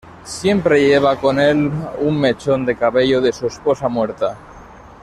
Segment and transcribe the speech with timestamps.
[0.23, 1.69] Siempre lleva con el
[1.99, 4.35] un mechón de cabello de su esposa muerta.